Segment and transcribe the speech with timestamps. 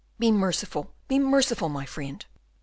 [0.17, 2.25] "Be merciful, be merciful, my friend!"